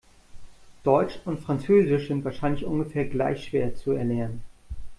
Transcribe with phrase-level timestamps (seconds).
[0.83, 4.41] Deutsch und Französisch sind wahrscheinlich ungefähr gleich schwer zu erlernen.